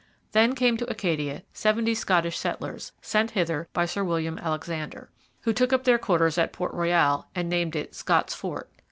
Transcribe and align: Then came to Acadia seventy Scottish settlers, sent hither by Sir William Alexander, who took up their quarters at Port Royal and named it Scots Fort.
Then 0.31 0.55
came 0.55 0.77
to 0.77 0.89
Acadia 0.89 1.43
seventy 1.53 1.93
Scottish 1.93 2.35
settlers, 2.35 2.91
sent 3.03 3.29
hither 3.37 3.67
by 3.71 3.85
Sir 3.85 4.03
William 4.03 4.39
Alexander, 4.39 5.11
who 5.41 5.53
took 5.53 5.71
up 5.71 5.83
their 5.83 5.99
quarters 5.99 6.39
at 6.39 6.51
Port 6.53 6.73
Royal 6.73 7.27
and 7.35 7.47
named 7.47 7.75
it 7.75 7.93
Scots 7.93 8.33
Fort. 8.33 8.67